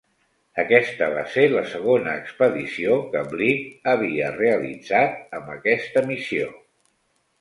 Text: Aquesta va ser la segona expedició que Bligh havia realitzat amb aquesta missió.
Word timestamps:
Aquesta 0.61 1.09
va 1.17 1.25
ser 1.33 1.43
la 1.55 1.61
segona 1.73 2.15
expedició 2.21 2.97
que 3.13 3.23
Bligh 3.35 3.87
havia 3.95 4.33
realitzat 4.41 5.39
amb 5.41 5.53
aquesta 5.61 6.05
missió. 6.13 6.49